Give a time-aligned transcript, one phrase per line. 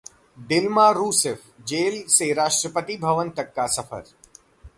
[0.47, 4.03] Dilma Rousseff: jail से राष्ट्रपति भवन तक का सफर